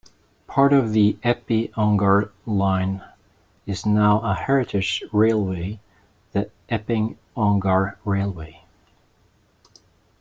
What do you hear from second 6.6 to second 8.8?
Epping Ongar Railway.